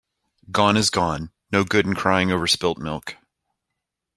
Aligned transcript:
Gone 0.49 0.77
is 0.77 0.89
gone. 0.89 1.29
No 1.51 1.63
good 1.63 1.85
in 1.85 1.93
crying 1.93 2.31
over 2.31 2.47
spilt 2.47 2.79
milk. 2.79 3.17